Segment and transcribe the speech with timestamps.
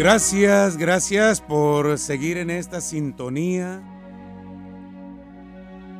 [0.00, 3.82] Gracias, gracias por seguir en esta sintonía.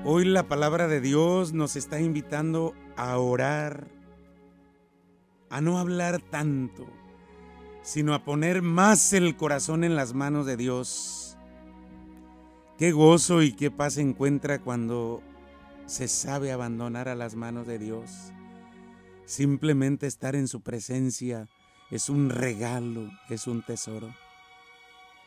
[0.06, 3.88] Hoy la palabra de Dios nos está invitando a orar,
[5.51, 6.87] a no hablar tanto,
[7.83, 11.37] sino a poner más el corazón en las manos de Dios.
[12.78, 15.22] Qué gozo y qué paz encuentra cuando
[15.85, 18.32] se sabe abandonar a las manos de Dios.
[19.27, 21.48] Simplemente estar en su presencia
[21.91, 24.15] es un regalo, es un tesoro.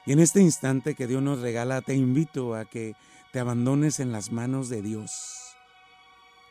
[0.06, 2.96] Y en este instante que Dios nos regala, te invito a que
[3.32, 5.56] te abandones en las manos de Dios.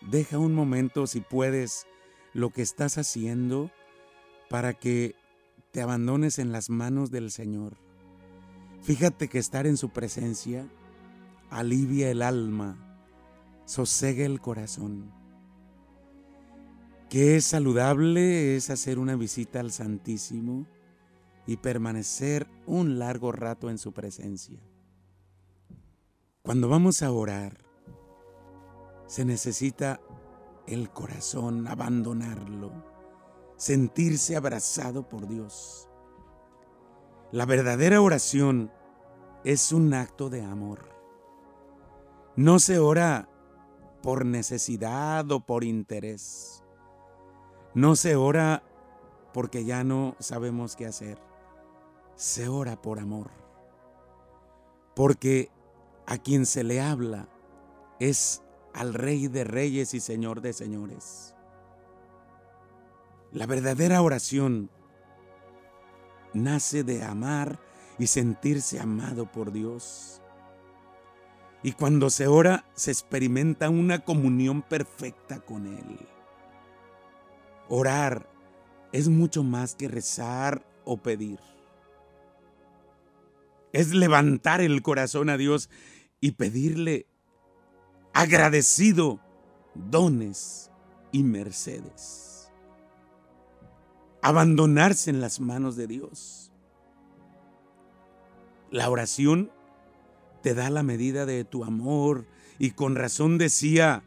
[0.01, 1.87] Deja un momento, si puedes,
[2.33, 3.71] lo que estás haciendo
[4.49, 5.15] para que
[5.71, 7.77] te abandones en las manos del Señor.
[8.83, 10.69] Fíjate que estar en su presencia
[11.51, 12.77] alivia el alma,
[13.65, 15.22] sosega el corazón.
[17.13, 20.67] Que es saludable es hacer una visita al Santísimo
[21.47, 24.59] y permanecer un largo rato en su presencia.
[26.41, 27.67] Cuando vamos a orar,
[29.05, 30.01] se necesita
[30.67, 32.73] el corazón, abandonarlo,
[33.59, 35.91] sentirse abrazado por Dios.
[37.31, 38.73] La verdadera oración
[39.45, 40.89] es un acto de amor.
[42.37, 43.29] No se ora
[44.03, 46.62] por necesidad o por interés.
[47.75, 48.63] No se ora
[49.33, 51.19] porque ya no sabemos qué hacer.
[52.17, 53.31] Se ora por amor.
[54.95, 55.51] Porque
[56.07, 57.29] a quien se le habla
[57.99, 58.43] es
[58.75, 61.35] al Rey de Reyes y Señor de Señores.
[63.33, 64.71] La verdadera oración
[66.35, 67.59] nace de amar
[67.99, 70.21] y sentirse amado por Dios.
[71.63, 76.12] Y cuando se ora se experimenta una comunión perfecta con Él.
[77.75, 78.29] Orar
[78.93, 81.39] es mucho más que rezar o pedir.
[83.73, 85.71] Es levantar el corazón a Dios
[86.21, 87.07] y pedirle
[88.13, 89.21] agradecido
[89.75, 90.71] dones
[91.13, 92.53] y mercedes.
[94.21, 96.53] Abandonarse en las manos de Dios.
[98.71, 99.51] La oración
[100.43, 102.27] te da la medida de tu amor
[102.59, 104.05] y con razón decía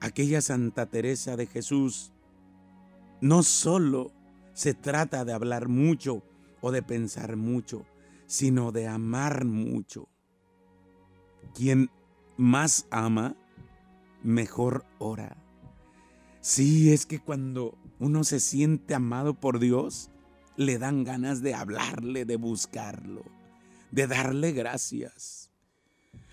[0.00, 2.14] aquella Santa Teresa de Jesús,
[3.20, 4.12] no solo
[4.52, 6.22] se trata de hablar mucho
[6.60, 7.86] o de pensar mucho,
[8.26, 10.08] sino de amar mucho.
[11.54, 11.90] Quien
[12.36, 13.36] más ama,
[14.22, 15.36] mejor ora.
[16.40, 20.10] Sí, es que cuando uno se siente amado por Dios,
[20.56, 23.24] le dan ganas de hablarle, de buscarlo,
[23.90, 25.50] de darle gracias.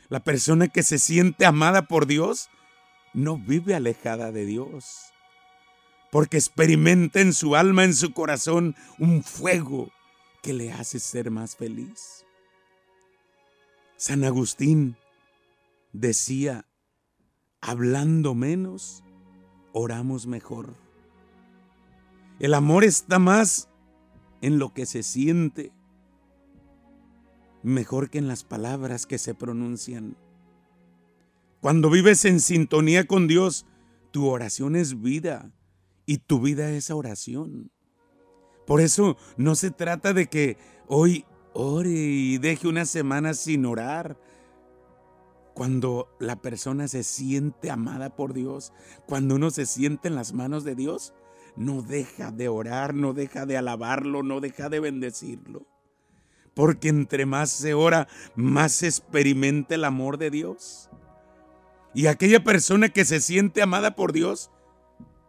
[0.09, 2.49] La persona que se siente amada por Dios
[3.13, 5.13] no vive alejada de Dios
[6.11, 9.91] porque experimenta en su alma, en su corazón, un fuego
[10.41, 12.25] que le hace ser más feliz.
[13.97, 14.95] San Agustín
[15.91, 16.65] decía,
[17.61, 19.03] hablando menos,
[19.73, 20.75] oramos mejor.
[22.39, 23.69] El amor está más
[24.41, 25.71] en lo que se siente,
[27.63, 30.15] mejor que en las palabras que se pronuncian.
[31.59, 33.65] Cuando vives en sintonía con Dios,
[34.11, 35.51] tu oración es vida,
[36.07, 37.69] y tu vida es oración.
[38.65, 40.57] Por eso no se trata de que
[40.87, 44.17] hoy ore y deje una semana sin orar.
[45.53, 48.73] Cuando la persona se siente amada por Dios,
[49.05, 51.13] cuando uno se siente en las manos de Dios,
[51.55, 55.65] no deja de orar, no deja de alabarlo, no deja de bendecirlo.
[56.53, 60.89] Porque entre más se ora, más se experimenta el amor de Dios.
[61.93, 64.51] Y aquella persona que se siente amada por Dios,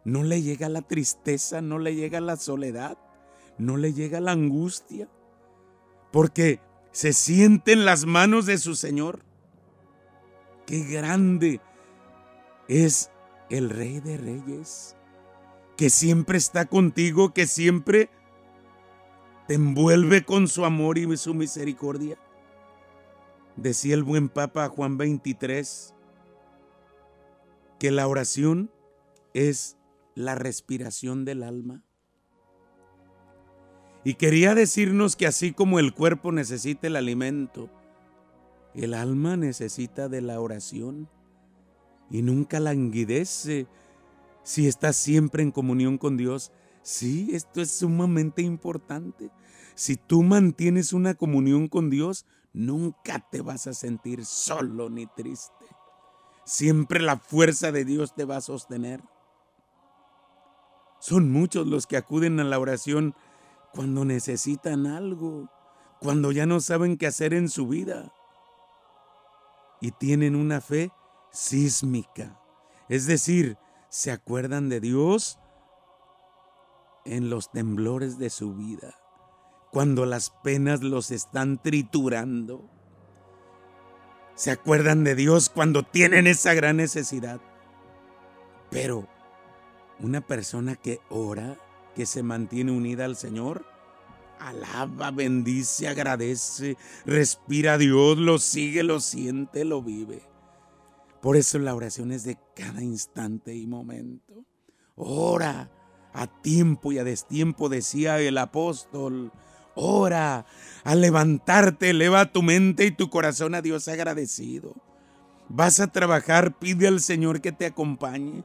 [0.04, 2.98] no le llega la tristeza, no le llega la soledad,
[3.58, 5.08] no le llega la angustia,
[6.12, 6.60] porque
[6.92, 9.20] se siente en las manos de su Señor.
[10.66, 11.60] Qué grande
[12.68, 13.10] es
[13.50, 14.96] el Rey de Reyes,
[15.76, 18.10] que siempre está contigo, que siempre
[19.46, 22.18] te envuelve con su amor y su misericordia.
[23.56, 25.94] Decía el buen Papa Juan 23
[27.78, 28.70] que la oración
[29.32, 29.77] es
[30.18, 31.84] la respiración del alma.
[34.02, 37.70] Y quería decirnos que así como el cuerpo necesita el alimento,
[38.74, 41.08] el alma necesita de la oración
[42.10, 43.68] y nunca languidece
[44.42, 46.50] si está siempre en comunión con Dios.
[46.82, 49.30] Sí, esto es sumamente importante.
[49.76, 55.66] Si tú mantienes una comunión con Dios, nunca te vas a sentir solo ni triste.
[56.44, 59.00] Siempre la fuerza de Dios te va a sostener.
[60.98, 63.14] Son muchos los que acuden a la oración
[63.72, 65.48] cuando necesitan algo,
[66.00, 68.12] cuando ya no saben qué hacer en su vida.
[69.80, 70.90] Y tienen una fe
[71.30, 72.40] sísmica.
[72.88, 73.58] Es decir,
[73.88, 75.38] se acuerdan de Dios
[77.04, 78.94] en los temblores de su vida,
[79.70, 82.68] cuando las penas los están triturando.
[84.34, 87.40] Se acuerdan de Dios cuando tienen esa gran necesidad.
[88.70, 89.08] Pero
[90.00, 91.56] una persona que ora,
[91.94, 93.64] que se mantiene unida al Señor,
[94.38, 100.22] alaba, bendice, agradece, respira a Dios, lo sigue, lo siente, lo vive.
[101.20, 104.44] Por eso la oración es de cada instante y momento.
[104.94, 105.70] Ora
[106.12, 109.32] a tiempo y a destiempo, decía el apóstol.
[109.74, 110.46] Ora,
[110.84, 114.74] al levantarte, eleva tu mente y tu corazón a Dios agradecido.
[115.48, 118.44] Vas a trabajar, pide al Señor que te acompañe.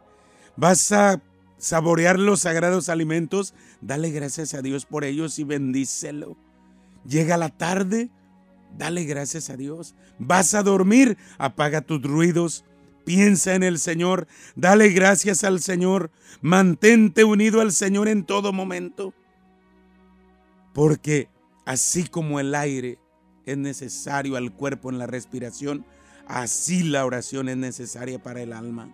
[0.55, 1.21] Vas a
[1.57, 6.37] saborear los sagrados alimentos, dale gracias a Dios por ellos y bendícelo.
[7.05, 8.09] Llega la tarde,
[8.77, 9.95] dale gracias a Dios.
[10.19, 12.65] Vas a dormir, apaga tus ruidos,
[13.05, 16.11] piensa en el Señor, dale gracias al Señor,
[16.41, 19.13] mantente unido al Señor en todo momento.
[20.73, 21.29] Porque
[21.65, 22.99] así como el aire
[23.45, 25.85] es necesario al cuerpo en la respiración,
[26.27, 28.89] así la oración es necesaria para el alma.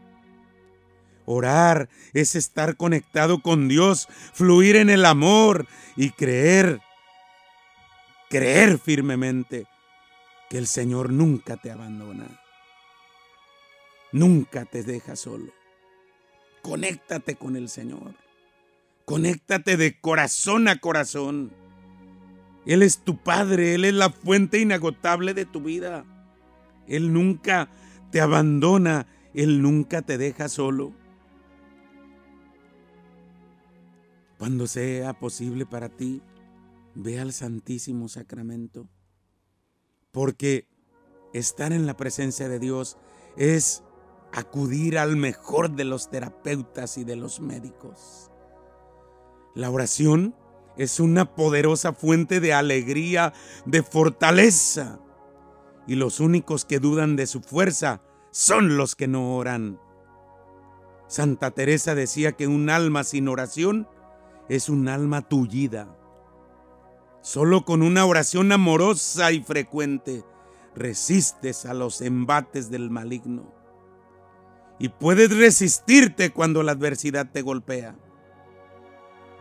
[1.31, 6.81] Orar es estar conectado con Dios, fluir en el amor y creer,
[8.31, 9.67] creer firmemente
[10.49, 12.41] que el Señor nunca te abandona.
[14.11, 15.53] Nunca te deja solo.
[16.63, 18.15] Conéctate con el Señor.
[19.05, 21.51] Conéctate de corazón a corazón.
[22.65, 26.05] Él es tu Padre, Él es la fuente inagotable de tu vida.
[26.87, 27.69] Él nunca
[28.11, 29.05] te abandona,
[29.35, 30.97] Él nunca te deja solo.
[34.39, 36.21] Cuando sea posible para ti,
[36.95, 38.87] ve al Santísimo Sacramento,
[40.13, 40.69] porque
[41.33, 42.97] estar en la presencia de Dios
[43.35, 43.83] es
[44.31, 48.31] acudir al mejor de los terapeutas y de los médicos.
[49.55, 50.33] La oración
[50.77, 53.33] es una poderosa fuente de alegría,
[53.65, 55.01] de fortaleza,
[55.85, 58.01] y los únicos que dudan de su fuerza
[58.31, 59.81] son los que no oran.
[61.07, 63.85] Santa Teresa decía que un alma sin oración
[64.49, 65.95] es un alma tullida.
[67.21, 70.23] Solo con una oración amorosa y frecuente
[70.75, 73.53] resistes a los embates del maligno.
[74.79, 77.95] Y puedes resistirte cuando la adversidad te golpea.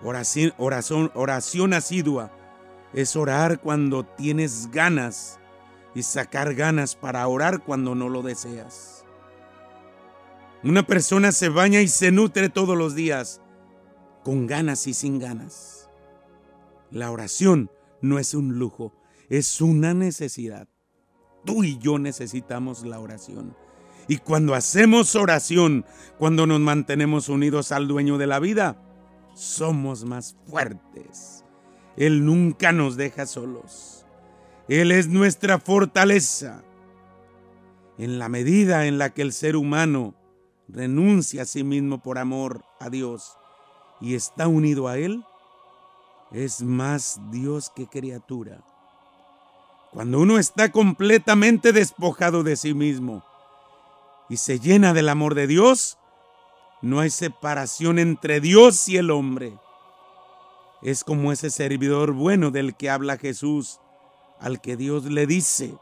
[0.02, 2.32] Oración, oración, oración asidua
[2.92, 5.38] es orar cuando tienes ganas
[5.94, 9.04] y sacar ganas para orar cuando no lo deseas.
[10.64, 13.40] Una persona se baña y se nutre todos los días
[14.28, 15.88] con ganas y sin ganas.
[16.90, 17.70] La oración
[18.02, 18.92] no es un lujo,
[19.30, 20.68] es una necesidad.
[21.46, 23.56] Tú y yo necesitamos la oración.
[24.06, 25.86] Y cuando hacemos oración,
[26.18, 28.76] cuando nos mantenemos unidos al dueño de la vida,
[29.32, 31.42] somos más fuertes.
[31.96, 34.04] Él nunca nos deja solos.
[34.68, 36.62] Él es nuestra fortaleza.
[37.96, 40.14] En la medida en la que el ser humano
[40.68, 43.37] renuncia a sí mismo por amor a Dios,
[44.00, 45.24] y está unido a Él,
[46.30, 48.62] es más Dios que criatura.
[49.92, 53.24] Cuando uno está completamente despojado de sí mismo
[54.28, 55.98] y se llena del amor de Dios,
[56.82, 59.58] no hay separación entre Dios y el hombre.
[60.82, 63.80] Es como ese servidor bueno del que habla Jesús,
[64.38, 65.74] al que Dios le dice,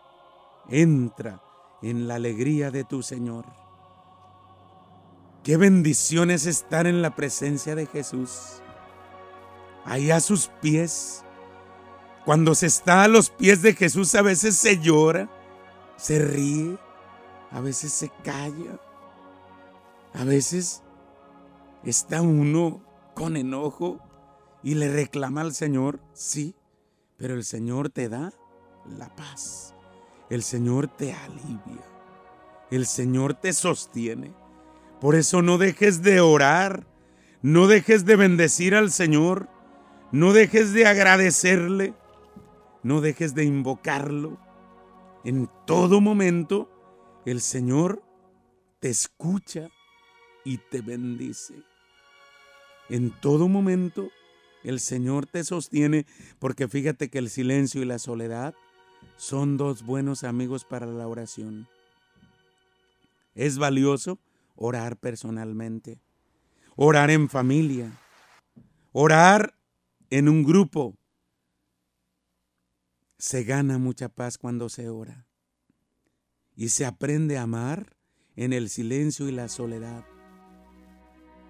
[0.69, 1.43] entra
[1.83, 3.45] en la alegría de tu Señor.
[5.47, 8.61] Qué bendición es estar en la presencia de Jesús.
[9.85, 11.23] Ahí a sus pies.
[12.25, 15.31] Cuando se está a los pies de Jesús a veces se llora,
[15.97, 16.77] se ríe,
[17.53, 18.81] a veces se calla,
[20.15, 20.83] a veces
[21.85, 22.83] está uno
[23.15, 24.01] con enojo
[24.65, 26.57] y le reclama al Señor, sí,
[27.19, 28.33] pero el Señor te da
[28.99, 29.77] la paz,
[30.29, 31.85] el Señor te alivia,
[32.73, 34.46] el Señor te sostiene.
[35.01, 36.87] Por eso no dejes de orar,
[37.43, 39.49] no dejes de bendecir al Señor,
[40.11, 41.95] no dejes de agradecerle,
[42.83, 44.39] no dejes de invocarlo.
[45.25, 46.71] En todo momento
[47.27, 48.03] el Señor
[48.81, 49.69] te escucha
[50.45, 51.55] y te bendice.
[52.89, 54.09] En todo momento
[54.65, 56.07] el Señor te sostiene
[56.39, 58.55] porque fíjate que el silencio y la soledad
[59.17, 61.69] son dos buenos amigos para la oración.
[63.35, 64.19] Es valioso
[64.57, 66.01] orar personalmente,
[66.75, 67.93] orar en familia,
[68.93, 69.55] orar
[70.11, 70.97] en un grupo,
[73.19, 75.27] se gana mucha paz cuando se ora.
[76.55, 77.97] Y se aprende a amar
[78.35, 80.05] en el silencio y la soledad.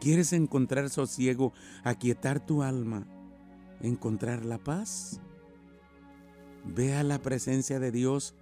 [0.00, 1.52] ¿Quieres encontrar sosiego,
[1.84, 3.06] aquietar tu alma,
[3.80, 5.20] encontrar la paz?
[6.64, 8.34] Ve a la presencia de Dios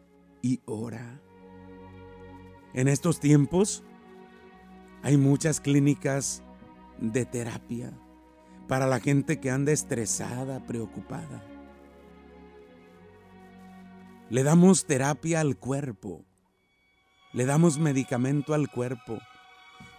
[0.43, 1.21] y ora.
[2.73, 3.85] En estos tiempos
[5.05, 6.43] hay muchas clínicas
[6.99, 7.93] de terapia
[8.67, 11.45] para la gente que anda estresada, preocupada.
[14.31, 16.25] Le damos terapia al cuerpo,
[17.35, 19.19] le damos medicamento al cuerpo,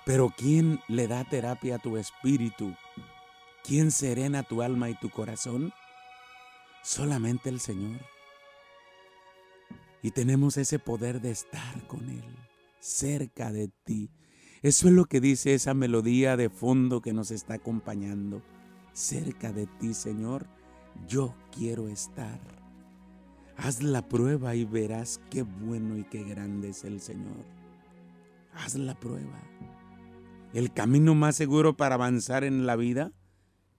[0.07, 2.75] pero ¿quién le da terapia a tu espíritu?
[3.63, 5.71] ¿Quién serena tu alma y tu corazón?
[6.81, 8.01] Solamente el Señor.
[10.01, 12.25] Y tenemos ese poder de estar con Él,
[12.79, 14.09] cerca de ti.
[14.65, 18.41] Eso es lo que dice esa melodía de fondo que nos está acompañando.
[18.93, 20.47] Cerca de ti, Señor,
[21.07, 22.39] yo quiero estar.
[23.57, 27.45] Haz la prueba y verás qué bueno y qué grande es el Señor.
[28.55, 29.39] Haz la prueba.
[30.51, 33.11] El camino más seguro para avanzar en la vida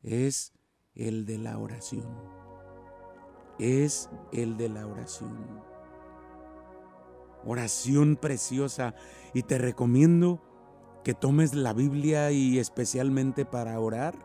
[0.05, 0.53] es
[0.95, 2.07] el de la oración.
[3.59, 5.37] Es el de la oración.
[7.45, 8.95] Oración preciosa.
[9.35, 10.47] Y te recomiendo
[11.07, 14.19] que tomes la Biblia y especialmente para orar,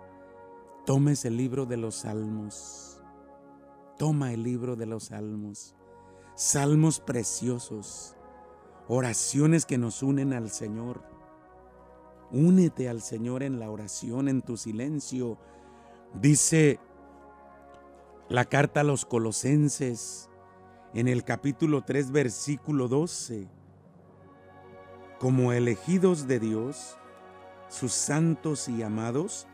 [0.83, 2.91] tomes el libro de los Salmos
[4.01, 5.75] Toma el libro de los salmos,
[6.33, 8.15] salmos preciosos,
[8.88, 11.03] oraciones que nos unen al Señor.
[12.31, 15.38] Únete al Señor en la oración, en tu silencio.
[16.19, 16.79] Dice
[18.27, 20.31] la carta a los colosenses
[20.95, 23.61] en el capítulo 3, versículo 12.
[25.22, 26.98] Como elegidos de Dios,
[27.70, 29.46] sus santos y amados,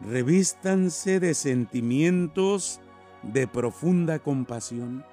[0.00, 2.80] revístanse de sentimientos
[3.24, 5.04] de profunda compasión.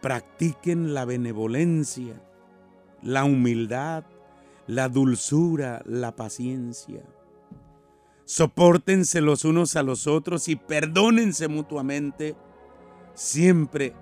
[0.00, 2.22] Practiquen la benevolencia,
[3.02, 4.04] la humildad,
[4.66, 7.02] la dulzura, la paciencia.
[8.24, 12.34] Sopórtense los unos a los otros y perdónense mutuamente
[13.12, 13.92] siempre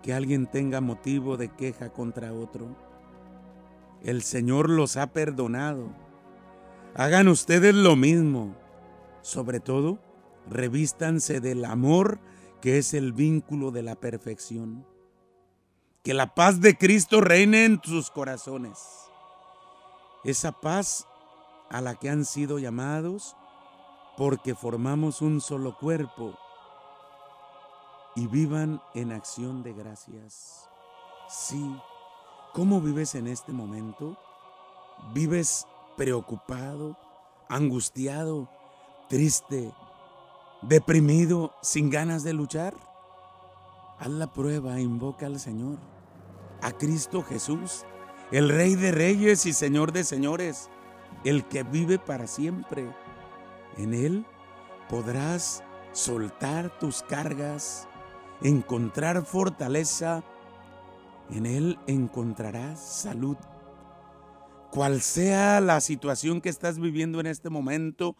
[0.00, 2.91] que alguien tenga motivo de queja contra otro.
[4.04, 5.92] El Señor los ha perdonado.
[6.94, 8.56] Hagan ustedes lo mismo.
[9.22, 10.00] Sobre todo,
[10.48, 12.18] revístanse del amor
[12.60, 14.86] que es el vínculo de la perfección.
[16.02, 18.78] Que la paz de Cristo reine en sus corazones.
[20.24, 21.06] Esa paz
[21.70, 23.36] a la que han sido llamados
[24.16, 26.36] porque formamos un solo cuerpo
[28.14, 30.68] y vivan en acción de gracias.
[31.28, 31.74] Sí,
[32.52, 34.16] ¿cómo vives en este momento?
[35.14, 35.66] ¿Vives
[35.96, 36.96] preocupado,
[37.48, 38.48] angustiado,
[39.08, 39.72] triste,
[40.62, 42.74] deprimido, sin ganas de luchar,
[43.98, 45.78] haz la prueba, invoca al Señor,
[46.62, 47.84] a Cristo Jesús,
[48.30, 50.70] el Rey de Reyes y Señor de Señores,
[51.24, 52.90] el que vive para siempre.
[53.76, 54.24] En Él
[54.88, 57.88] podrás soltar tus cargas,
[58.40, 60.24] encontrar fortaleza,
[61.32, 63.36] en Él encontrarás salud.
[64.70, 68.16] Cual sea la situación que estás viviendo en este momento,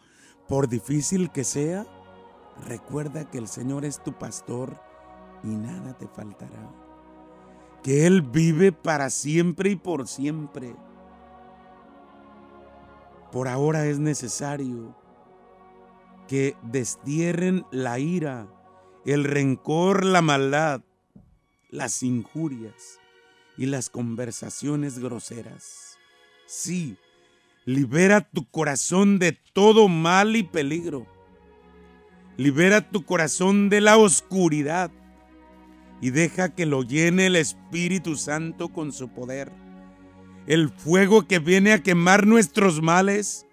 [0.47, 1.87] por difícil que sea,
[2.61, 4.79] Recuerda que el Señor es tu pastor
[5.43, 6.69] y nada te faltará.
[7.81, 10.75] Que Él vive para siempre y por siempre.
[13.31, 14.95] Por ahora es necesario
[16.27, 18.47] que destierren la ira,
[19.05, 20.81] el rencor, la maldad,
[21.69, 22.99] las injurias
[23.57, 25.97] y las conversaciones groseras.
[26.45, 26.97] Sí,
[27.65, 31.07] libera tu corazón de todo mal y peligro
[32.37, 34.89] Libera tu corazón de la oscuridad
[36.01, 39.51] y deja que lo llene el Espíritu Santo con su poder.
[40.47, 43.45] El fuego que viene a quemar nuestros males,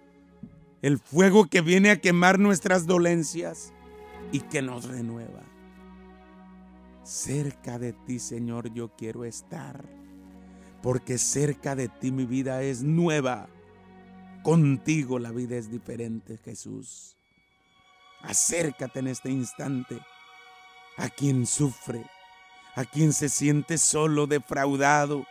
[0.81, 3.71] el fuego que viene a quemar nuestras dolencias
[4.31, 5.43] y que nos renueva.
[7.11, 9.83] Cerca de ti, Señor, yo quiero estar,
[10.81, 13.49] porque cerca de ti mi vida es nueva.
[14.43, 17.17] Contigo la vida es diferente, Jesús.
[18.21, 19.99] Acércate en este instante
[20.95, 22.05] a quien sufre,
[22.75, 25.25] a quien se siente solo, defraudado,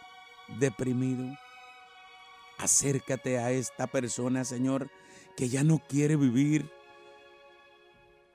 [0.59, 1.35] deprimido.
[2.59, 4.91] Acércate a esta persona, Señor,
[5.35, 6.71] que ya no quiere vivir,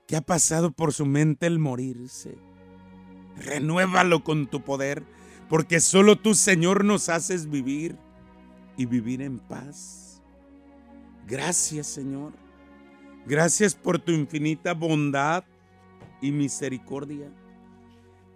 [0.07, 2.39] que ha pasado por su mente el morirse.
[3.37, 5.03] Renuévalo con tu poder,
[5.49, 7.97] porque solo tú, Señor, nos haces vivir
[8.77, 10.21] y vivir en paz.
[11.27, 12.45] Gracias, Señor
[13.27, 15.43] Gracias por tu infinita bondad
[16.21, 17.31] y misericordia.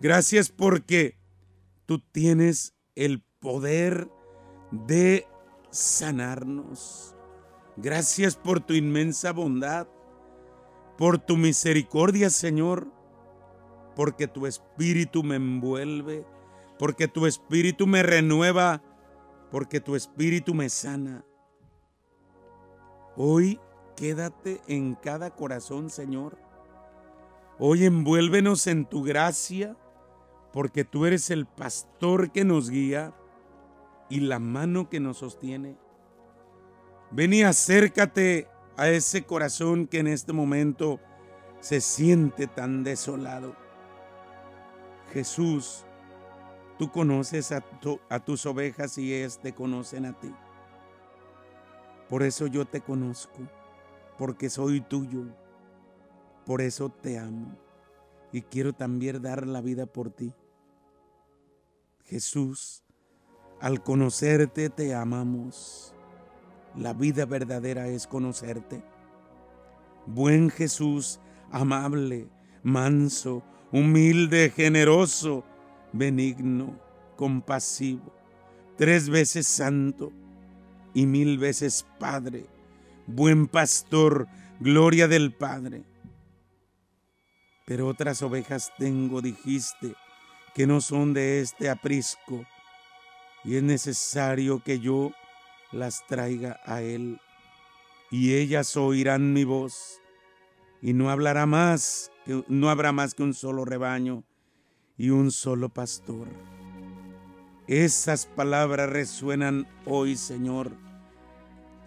[0.01, 1.15] Gracias porque
[1.85, 4.09] tú tienes el poder
[4.71, 5.27] de
[5.69, 7.15] sanarnos.
[7.77, 9.87] Gracias por tu inmensa bondad,
[10.97, 12.91] por tu misericordia, Señor,
[13.95, 16.25] porque tu espíritu me envuelve,
[16.77, 18.81] porque tu espíritu me renueva,
[19.51, 21.25] porque tu espíritu me sana.
[23.15, 23.59] Hoy
[23.95, 26.37] quédate en cada corazón, Señor.
[27.57, 29.75] Hoy envuélvenos en tu gracia,
[30.53, 33.13] porque tú eres el pastor que nos guía
[34.09, 35.77] y la mano que nos sostiene.
[37.11, 40.99] Ven y acércate a ese corazón que en este momento
[41.59, 43.55] se siente tan desolado.
[45.13, 45.85] Jesús,
[46.77, 50.33] tú conoces a, tus ovejas y ellas te conocen a ti.
[52.07, 53.39] Por eso yo te conozco,
[54.17, 55.25] porque soy tuyo.
[56.45, 57.55] Por eso te amo
[58.31, 60.33] y quiero también dar la vida por ti.
[62.05, 62.83] Jesús,
[63.59, 65.93] al conocerte te amamos.
[66.75, 68.83] La vida verdadera es conocerte.
[70.05, 71.19] Buen Jesús,
[71.51, 72.29] amable,
[72.63, 75.43] manso, humilde, generoso,
[75.91, 76.79] benigno,
[77.15, 78.13] compasivo,
[78.77, 80.11] tres veces santo
[80.93, 82.45] y mil veces Padre,
[83.05, 84.27] buen pastor,
[84.59, 85.83] gloria del Padre.
[87.65, 89.93] Pero otras ovejas tengo, dijiste,
[90.55, 92.45] que no son de este aprisco,
[93.43, 95.11] y es necesario que yo
[95.71, 97.21] las traiga a Él,
[98.09, 100.01] y ellas oirán mi voz,
[100.81, 102.11] y no hablará más,
[102.47, 104.23] no habrá más que un solo rebaño
[104.97, 106.27] y un solo pastor.
[107.67, 110.71] Esas palabras resuenan hoy, Señor,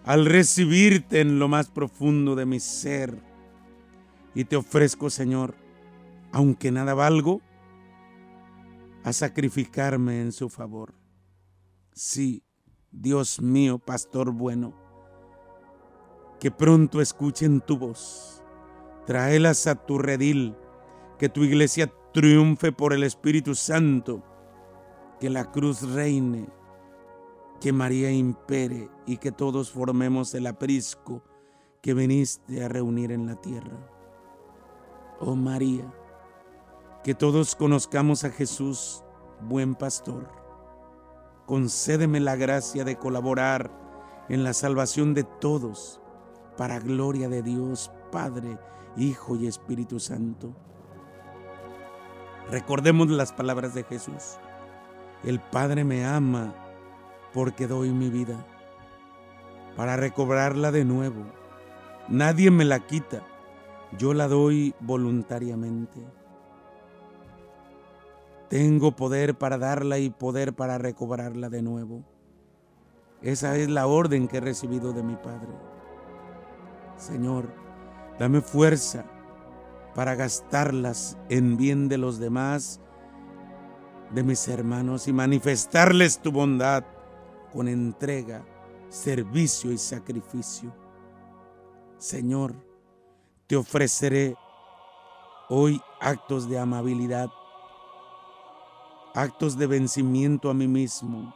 [0.04, 3.18] al recibirte en lo más profundo de mi ser.
[4.34, 5.54] Y te ofrezco, Señor,
[6.30, 7.40] aunque nada valgo,
[9.04, 10.94] a sacrificarme en su favor.
[11.92, 12.44] Sí,
[12.90, 14.74] Dios mío, pastor bueno,
[16.40, 18.41] que pronto escuchen tu voz.
[19.06, 20.56] Tráelas a tu redil,
[21.18, 24.22] que tu iglesia triunfe por el Espíritu Santo
[25.22, 26.48] que la cruz reine,
[27.60, 31.22] que María impere y que todos formemos el aprisco
[31.80, 33.78] que viniste a reunir en la tierra.
[35.20, 35.84] Oh María,
[37.04, 39.04] que todos conozcamos a Jesús,
[39.42, 40.28] buen pastor.
[41.46, 43.70] Concédeme la gracia de colaborar
[44.28, 46.01] en la salvación de todos,
[46.56, 48.58] para gloria de Dios, Padre,
[48.96, 50.54] Hijo y Espíritu Santo.
[52.50, 54.38] Recordemos las palabras de Jesús.
[55.24, 56.54] El Padre me ama
[57.32, 58.44] porque doy mi vida
[59.76, 61.24] para recobrarla de nuevo.
[62.08, 63.22] Nadie me la quita,
[63.96, 66.00] yo la doy voluntariamente.
[68.48, 72.04] Tengo poder para darla y poder para recobrarla de nuevo.
[73.22, 75.71] Esa es la orden que he recibido de mi Padre.
[77.02, 77.52] Señor,
[78.16, 79.04] dame fuerza
[79.92, 82.80] para gastarlas en bien de los demás
[84.12, 86.84] de mis hermanos y manifestarles tu bondad
[87.52, 88.44] con entrega,
[88.88, 90.72] servicio y sacrificio.
[91.98, 92.54] Señor,
[93.48, 94.36] te ofreceré
[95.48, 97.30] hoy actos de amabilidad,
[99.12, 101.34] actos de vencimiento a mí mismo.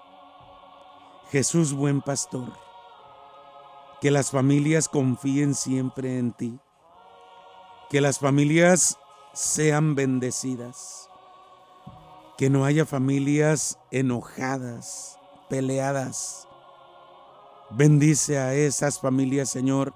[1.33, 2.53] Jesús buen pastor,
[4.01, 6.59] que las familias confíen siempre en ti,
[7.91, 8.99] que las familias
[9.33, 11.07] sean bendecidas
[12.37, 16.47] que no haya familias enojadas, peleadas.
[17.71, 19.95] Bendice a esas familias, Señor,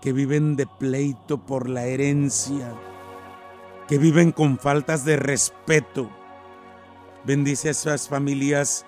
[0.00, 2.72] que viven de pleito por la herencia,
[3.88, 6.08] que viven con faltas de respeto.
[7.24, 8.86] Bendice a esas familias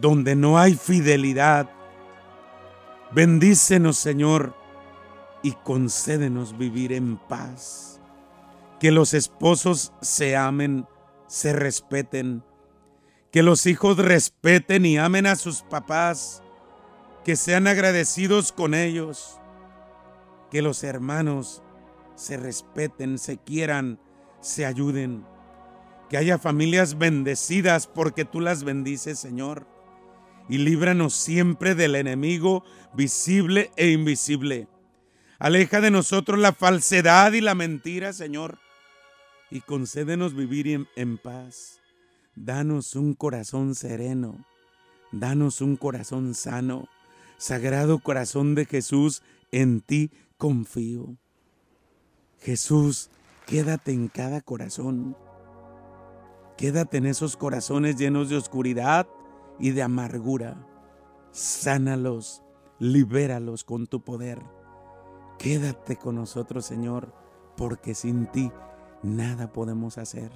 [0.00, 1.70] donde no hay fidelidad.
[3.12, 4.54] Bendícenos, Señor,
[5.42, 8.00] y concédenos vivir en paz.
[8.78, 10.86] Que los esposos se amen
[11.30, 12.42] se respeten,
[13.30, 16.42] que los hijos respeten y amen a sus papás,
[17.24, 19.38] que sean agradecidos con ellos,
[20.50, 21.62] que los hermanos
[22.16, 24.00] se respeten, se quieran,
[24.40, 25.24] se ayuden,
[26.08, 29.68] que haya familias bendecidas porque tú las bendices, Señor,
[30.48, 34.68] y líbranos siempre del enemigo visible e invisible.
[35.38, 38.58] Aleja de nosotros la falsedad y la mentira, Señor
[39.50, 41.80] y concédenos vivir en, paz.
[42.36, 44.46] Danos un corazón sereno,
[45.12, 46.88] danos un corazón sano.
[47.36, 51.16] Sagrado corazón de Jesús, en ti confío.
[52.38, 53.10] Jesús,
[53.46, 55.16] quédate en cada corazón.
[56.56, 59.08] Quédate en esos corazones llenos de oscuridad
[59.60, 60.66] y de amargura.
[61.30, 62.42] Sánalos,
[62.78, 64.42] libéralos con tu poder.
[65.38, 67.14] Quédate con nosotros, Señor,
[67.56, 68.50] porque sin ti
[69.02, 70.32] nada podemos hacer.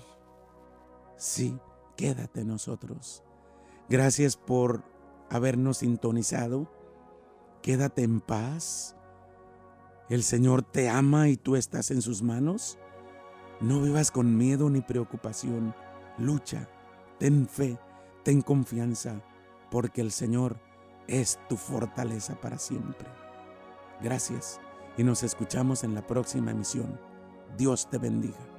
[1.16, 1.58] Sí,
[1.96, 3.22] quédate nosotros.
[3.88, 4.82] Gracias por
[5.30, 6.70] habernos sintonizado.
[7.62, 8.96] Quédate en paz.
[10.08, 12.78] El Señor te ama y tú estás en sus manos.
[13.60, 15.74] No vivas con miedo ni preocupación.
[16.18, 16.68] Lucha,
[17.18, 17.78] ten fe,
[18.24, 19.22] ten confianza,
[19.70, 20.58] porque el Señor
[21.06, 23.08] es tu fortaleza para siempre.
[24.02, 24.60] Gracias
[24.96, 26.98] y nos escuchamos en la próxima emisión.
[27.56, 28.53] Dios te bendiga.